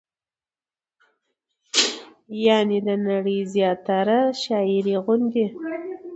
[2.45, 5.45] يعنې د نړۍ د زياتره شاعرۍ غوندې